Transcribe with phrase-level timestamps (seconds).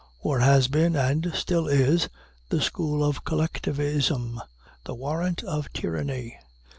[0.23, 2.09] War has been, and still is,
[2.49, 4.41] the school of collectivism,
[4.83, 6.39] the warrant of tyranny.